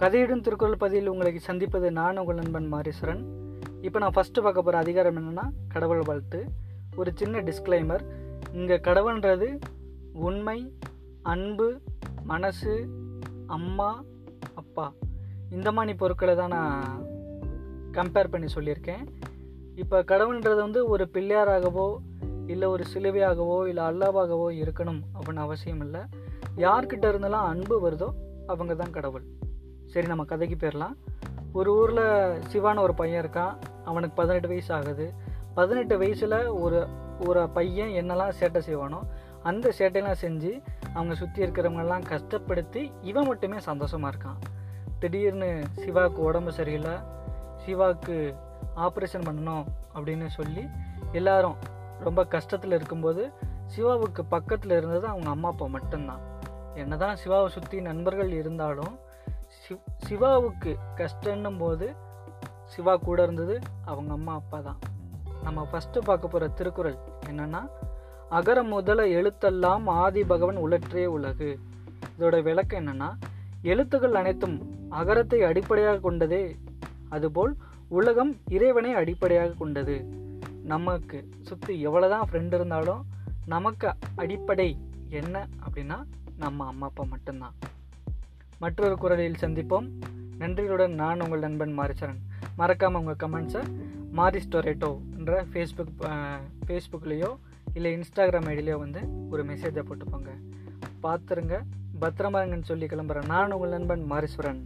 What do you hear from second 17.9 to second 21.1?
Compare பண்ணி சொல்லியிருக்கேன். இப்போ கடவுள்ன்றது வந்து ஒரு